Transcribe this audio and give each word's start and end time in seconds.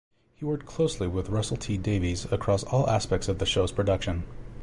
He 0.35 0.45
worked 0.45 0.65
closely 0.65 1.07
with 1.07 1.29
Russell 1.29 1.57
T 1.57 1.77
Davies 1.77 2.25
across 2.31 2.63
all 2.63 2.89
aspects 2.89 3.27
of 3.27 3.37
the 3.37 3.45
show's 3.45 3.71
production. 3.71 4.23